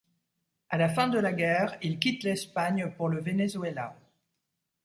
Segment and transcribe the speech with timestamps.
[0.71, 3.95] À la fin de la guerre, il quitte l'Espagne pour le Venezuela.